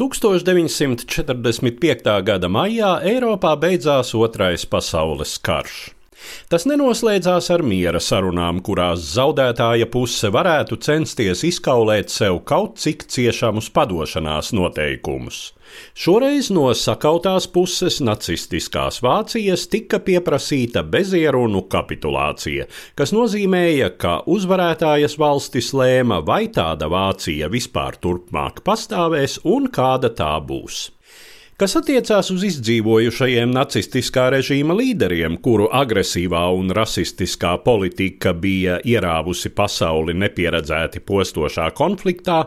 1945. 0.00 2.24
gada 2.24 2.48
maijā 2.48 3.04
Eiropā 3.04 3.52
beidzās 3.60 4.16
Otrais 4.16 4.64
pasaules 4.64 5.36
karš. 5.44 5.99
Tas 6.50 6.66
nenoslēdzās 6.66 7.50
ar 7.54 7.62
miera 7.66 8.00
sarunām, 8.02 8.60
kurās 8.66 9.04
zaudētāja 9.14 9.86
puse 9.92 10.30
varētu 10.34 10.80
censties 10.82 11.44
izkaulēt 11.46 12.10
sev 12.12 12.42
kaut 12.48 12.80
cik 12.82 13.06
ciešamus 13.10 13.70
padošanās 13.74 14.52
noteikumus. 14.56 15.50
Šoreiz 15.94 16.50
no 16.50 16.66
sakautās 16.74 17.46
puses 17.54 18.00
nacistiskās 18.02 18.98
Vācijas 19.06 19.68
tika 19.70 20.00
pieprasīta 20.02 20.82
bezierunu 20.82 21.62
kapitulācija, 21.70 22.66
kas 22.98 23.14
nozīmēja, 23.14 23.92
ka 24.02 24.16
uzvarētājas 24.26 25.18
valstis 25.20 25.70
lēma, 25.76 26.22
vai 26.26 26.48
tāda 26.50 26.90
Vācija 26.90 27.50
vispār 27.52 28.00
turpmāk 28.02 28.64
pastāvēs 28.66 29.40
un 29.46 29.70
kāda 29.70 30.10
tā 30.10 30.34
būs 30.42 30.88
kas 31.60 31.74
attiecās 31.76 32.30
uz 32.32 32.44
izdzīvojušajiem 32.46 33.50
nacistiskā 33.52 34.30
režīma 34.32 34.72
līderiem, 34.78 35.34
kuru 35.44 35.66
agresīvā 35.76 36.46
un 36.56 36.72
rasistiskā 36.72 37.50
politika 37.66 38.32
bija 38.32 38.78
ierāvusi 38.80 39.52
pasauli 39.52 40.14
nepieredzēti 40.22 41.04
postošā 41.04 41.68
konfliktā, 41.76 42.46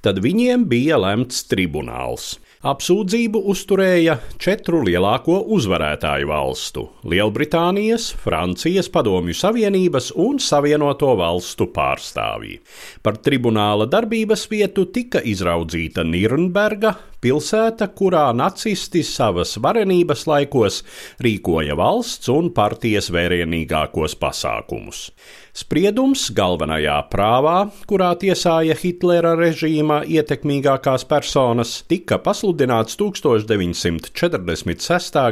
tad 0.00 0.22
viņiem 0.24 0.64
bija 0.70 0.96
lemts 1.02 1.44
tribunāls. 1.50 2.38
Apsūdzību 2.64 3.42
uzturēja 3.52 4.14
četru 4.40 4.78
lielāko 4.86 5.42
uzvarētāju 5.52 6.30
valstu- 6.30 6.86
Lielbritānijas, 7.12 8.14
Francijas, 8.24 8.88
Padomju 8.88 9.36
Savienības 9.36 10.14
un 10.16 10.38
Savienoto 10.40 11.12
valstu 11.20 11.68
pārstāvji. 11.68 12.62
Par 13.02 13.20
tribunāla 13.20 13.84
darbības 13.84 14.48
vietu 14.48 14.86
tika 14.86 15.20
izraudzīta 15.20 16.08
Nirnberga, 16.08 16.94
pilsēta, 17.24 17.88
kurā 17.96 18.26
nacisti 18.36 19.00
savas 19.06 19.56
varenības 19.64 20.26
laikos 20.28 20.82
rīkoja 21.24 21.76
valsts 21.80 22.28
un 22.32 22.52
partijas 22.54 23.08
vērienīgākos 23.14 24.18
pasākumus. 24.20 25.08
Spriedums 25.54 26.32
galvenajā 26.34 26.96
prāvā, 27.12 27.68
kurā 27.86 28.08
tiesāja 28.18 28.74
Hitlera 28.74 29.36
režīma 29.38 30.00
ietekmīgākās 30.10 31.06
personas, 31.06 31.76
tika 31.86 32.18
pasludināts 32.18 32.98
1946. 32.98 34.10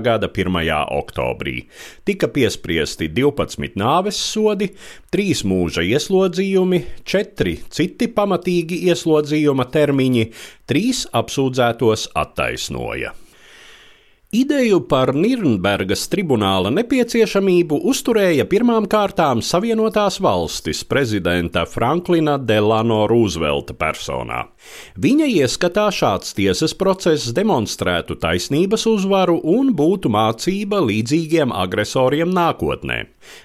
gada 0.07 0.31
1. 0.31 0.63
oktobrī. 0.95 1.67
Tika 2.07 2.31
piespriesti 2.31 3.11
12 3.11 3.75
nāves 3.83 4.15
sodi, 4.15 4.71
3 5.11 5.43
mūža 5.51 5.83
ieslodzījumi, 5.91 7.03
4 7.03 7.59
citi 7.75 8.07
pamatīgi 8.15 8.79
ieslodzījuma 8.93 9.67
termiņi, 9.75 10.31
3 10.73 11.03
apsūdzētos 11.21 12.07
attaisnoja. 12.17 13.11
Ideju 14.33 14.79
par 14.89 15.11
Nirnbergas 15.13 16.07
tribunāla 16.09 16.71
nepieciešamību 16.73 17.83
uzturēja 17.91 18.47
pirmām 18.49 18.87
kārtām 18.89 19.43
Savienotās 19.45 20.17
valstis 20.25 20.81
prezidenta 20.89 21.67
Franklina 21.69 22.39
Delano 22.41 23.03
Roosevelta 23.11 23.77
personā. 23.77 24.47
Viņa 24.97 25.29
ieskatā 25.35 25.85
šāds 25.93 26.33
tiesas 26.39 26.73
process 26.73 27.29
demonstrētu 27.37 28.17
taisnības 28.25 28.89
uzvaru 28.95 29.37
un 29.53 29.75
būtu 29.77 30.09
mācība 30.17 30.81
līdzīgiem 30.81 31.53
agresoriem 31.53 32.33
nākotnē. 32.33 33.03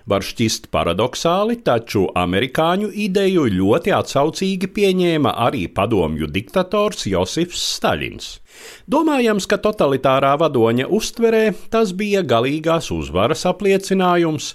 Var 0.07 0.23
šķist 0.23 0.71
paradoxāli, 0.71 1.59
taču 1.67 2.07
amerikāņu 2.15 2.93
ideju 2.95 3.43
ļoti 3.59 3.91
atsaucīgi 3.99 4.71
pieņēma 4.79 5.35
arī 5.49 5.67
padomju 5.67 6.31
diktators 6.31 7.09
Josifs 7.11 7.59
Staļins. 7.75 8.37
Domājams, 8.89 9.45
ka 9.49 9.59
totalitārā 9.61 10.31
vadoņa 10.41 10.76
uztverē 10.85 11.55
tas 11.73 11.93
bija 11.97 12.21
galīgās 12.21 12.91
uzvaras 12.93 13.41
apliecinājums, 13.49 14.51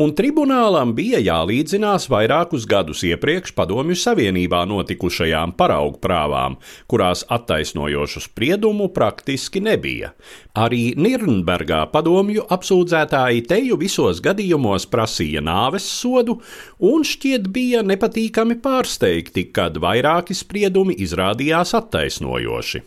un 0.00 0.14
tribunālam 0.16 0.94
bija 0.96 1.20
jālīdzinās 1.20 2.06
vairākus 2.12 2.64
gadus 2.70 3.02
iepriekš 3.04 3.52
Padomju 3.58 3.98
Savienībā 4.00 4.62
notikušajām 4.70 5.52
paraugu 5.58 6.00
prāvām, 6.00 6.56
kurās 6.88 7.26
attaisnojošu 7.28 8.24
spriedumu 8.28 8.88
praktiski 8.96 9.60
nebija. 9.60 10.14
Arī 10.56 10.94
Nirnbergā 10.96 11.82
padomju 11.92 12.46
apsūdzētāji 12.56 13.44
teju 13.52 13.76
visos 13.82 14.24
gadījumos 14.24 14.88
prasīja 14.88 15.44
nāves 15.44 15.84
sodu, 15.84 16.40
un 16.80 17.04
šķiet 17.04 17.52
bija 17.52 17.84
nepatīkami 17.84 18.62
pārsteigti, 18.64 19.50
kad 19.52 19.76
vairāki 19.82 20.38
spriedumi 20.38 20.96
izrādījās 21.04 21.76
attaisnojoši. 21.76 22.86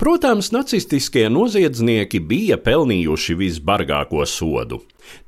Protams, 0.00 0.48
nacistiskie 0.48 1.26
noziedznieki 1.28 2.22
bija 2.24 2.56
pelnījuši 2.64 3.34
visbargāko 3.36 4.24
sodu. 4.24 4.78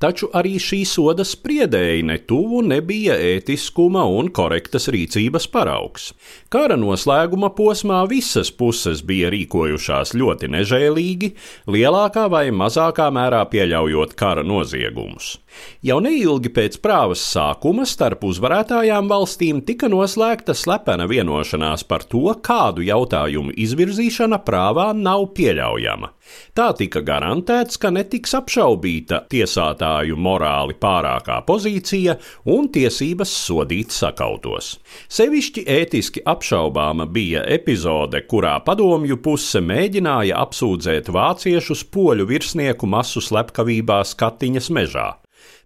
Taču 0.01 0.29
arī 0.35 0.55
šī 0.61 0.79
soda 0.87 1.25
spriedēji 1.27 2.05
netuvu 2.07 2.61
nebija 2.65 3.15
ētiskuma 3.19 4.05
un 4.09 4.29
korektas 4.33 4.87
rīcības 4.93 5.45
paraugs. 5.53 6.09
Kara 6.53 6.77
noslēguma 6.79 7.51
posmā 7.57 7.99
visas 8.09 8.49
puses 8.55 9.03
bija 9.05 9.29
rīkojušās 9.33 10.13
ļoti 10.17 10.49
nežēlīgi, 10.55 11.31
lielākā 11.69 12.25
vai 12.31 12.47
mazākā 12.55 13.09
mērā 13.13 13.43
pieļaujot 13.51 14.15
kara 14.19 14.45
noziegumus. 14.47 15.37
Jau 15.85 15.99
neilgi 16.01 16.49
pēc 16.53 16.79
prāvas 16.81 17.21
sākuma 17.29 17.85
starp 17.89 18.23
uzvarētājām 18.25 19.09
valstīm 19.11 19.61
tika 19.67 19.89
noslēgta 19.91 20.55
slepena 20.57 21.05
vienošanās 21.09 21.85
par 21.85 22.07
to, 22.09 22.25
kādu 22.41 22.85
jautājumu 22.87 23.53
izvirzīšana 23.65 24.41
prāvā 24.41 24.62
nav 24.93 25.31
pieļaujama. 25.37 26.13
Tā 26.55 26.69
tika 26.77 27.01
garantēts, 27.03 27.77
ka 27.77 27.91
netiks 27.93 28.33
apšaubīta 28.37 29.25
tiesā 29.29 29.63
tiesātāju 29.63 30.17
morāli 30.17 30.75
pārākā 30.79 31.43
pozīcija 31.47 32.17
un 32.45 32.69
tiesības 32.73 33.29
sodīt 33.29 33.91
sakautos. 33.91 34.79
Sevišķi 35.09 35.65
ētiski 35.67 36.23
apšaubāma 36.25 37.05
bija 37.05 37.43
epizode, 37.47 38.23
kurā 38.27 38.59
padomju 38.65 39.17
puse 39.23 39.61
mēģināja 39.61 40.39
apsūdzēt 40.43 41.09
vāciešus 41.09 41.83
poļu 41.93 42.27
virsnieku 42.27 42.87
masu 42.87 43.21
slepkavībā 43.21 44.03
Skatiņas 44.03 44.69
mežā. 44.69 45.22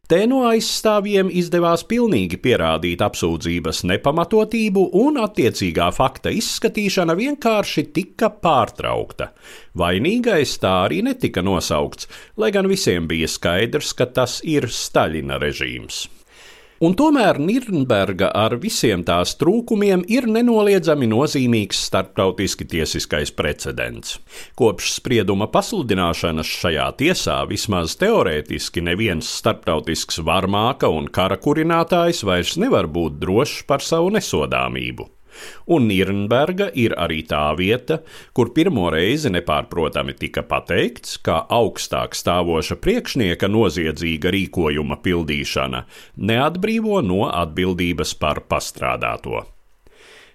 Te 0.08 0.22
no 0.24 0.46
aizstāvjiem 0.48 1.28
izdevās 1.36 1.82
pilnīgi 1.84 2.38
pierādīt 2.40 3.02
apsūdzības 3.04 3.82
nepamatotību, 3.90 4.86
un 4.96 5.20
attiecīgā 5.20 5.90
fakta 5.92 6.32
izskatīšana 6.32 7.12
vienkārši 7.20 7.84
tika 7.92 8.30
pārtraukta. 8.32 9.34
Vainīgais 9.76 10.54
tā 10.64 10.72
arī 10.86 11.02
netika 11.10 11.44
nosaukts, 11.44 12.08
lai 12.40 12.54
gan 12.56 12.72
visiem 12.72 13.12
bija 13.12 13.28
skaidrs, 13.28 13.92
ka 14.00 14.08
tas 14.08 14.40
ir 14.48 14.70
Staļina 14.72 15.42
režīms. 15.44 16.06
Un 16.78 16.94
tomēr 16.94 17.40
Nirnberga 17.42 18.28
ar 18.38 18.54
visiem 18.62 19.02
tās 19.06 19.32
trūkumiem 19.40 20.04
ir 20.14 20.28
nenoliedzami 20.30 21.10
nozīmīgs 21.10 21.80
starptautiski 21.88 22.68
tiesiskais 22.70 23.34
precedents. 23.34 24.20
Kopš 24.60 24.92
sprieduma 25.00 25.50
pasludināšanas 25.50 26.54
šajā 26.62 26.88
tiesā 27.02 27.40
vismaz 27.50 27.98
teorētiski 27.98 28.86
neviens 28.86 29.34
starptautisks 29.40 30.22
varmāka 30.22 30.94
un 30.94 31.10
kara 31.10 31.42
kurinātājs 31.42 32.22
vairs 32.30 32.58
nevar 32.62 32.86
būt 32.86 33.18
drošs 33.26 33.64
par 33.66 33.82
savu 33.82 34.14
nesodāmību 34.14 35.17
un 35.68 35.88
Nirnberga 35.90 36.70
ir 36.74 36.96
arī 36.98 37.22
tā 37.28 37.44
vieta, 37.58 38.02
kur 38.34 38.54
pirmo 38.56 38.90
reizi 38.94 39.32
nepārprotami 39.34 40.16
tika 40.18 40.44
pateikts, 40.48 41.18
ka 41.24 41.44
augstāk 41.50 42.18
stāvoša 42.18 42.80
priekšnieka 42.84 43.50
noziedzīga 43.52 44.34
rīkojuma 44.36 45.00
pildīšana 45.04 45.84
neatbrīvo 46.18 47.02
no 47.06 47.28
atbildības 47.32 48.16
par 48.22 48.44
pastrādāto. 48.50 49.46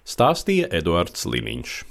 Stāstīja 0.03 0.67
Eduards 0.75 1.23
Liniņš. 1.23 1.83